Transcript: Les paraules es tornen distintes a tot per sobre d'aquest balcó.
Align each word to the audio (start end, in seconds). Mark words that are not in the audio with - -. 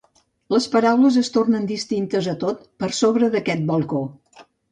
Les 0.53 0.67
paraules 0.75 1.19
es 1.21 1.29
tornen 1.35 1.67
distintes 1.73 2.29
a 2.33 2.35
tot 2.45 2.65
per 2.85 2.91
sobre 3.03 3.31
d'aquest 3.37 3.67
balcó. 3.71 4.01